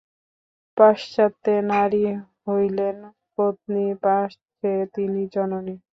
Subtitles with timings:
[0.77, 2.03] পাশ্চাত্যে নারী
[2.45, 2.97] হইলেন
[3.35, 5.75] পত্নী, প্রাচ্যে তিনি জননী।